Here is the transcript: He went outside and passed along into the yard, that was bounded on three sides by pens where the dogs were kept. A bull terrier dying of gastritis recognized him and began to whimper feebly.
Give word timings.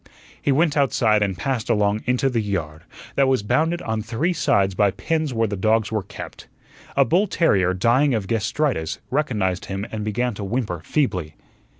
He 0.41 0.51
went 0.51 0.75
outside 0.75 1.21
and 1.21 1.37
passed 1.37 1.69
along 1.69 2.01
into 2.07 2.27
the 2.27 2.41
yard, 2.41 2.85
that 3.13 3.27
was 3.27 3.43
bounded 3.43 3.83
on 3.83 4.01
three 4.01 4.33
sides 4.33 4.73
by 4.73 4.89
pens 4.89 5.31
where 5.31 5.47
the 5.47 5.55
dogs 5.55 5.91
were 5.91 6.01
kept. 6.01 6.47
A 6.97 7.05
bull 7.05 7.27
terrier 7.27 7.75
dying 7.75 8.15
of 8.15 8.25
gastritis 8.25 8.97
recognized 9.11 9.65
him 9.65 9.85
and 9.91 10.03
began 10.03 10.33
to 10.33 10.43
whimper 10.43 10.81
feebly. 10.83 11.35